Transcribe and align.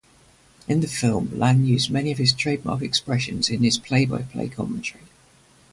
In 0.67 0.79
the 0.81 0.87
film, 0.87 1.29
Lange 1.37 1.63
used 1.63 1.91
many 1.91 2.11
of 2.11 2.17
his 2.17 2.33
trademark 2.33 2.81
expressions 2.81 3.51
in 3.51 3.61
his 3.61 3.77
play-by-play 3.77 4.49
commentary. 4.49 5.03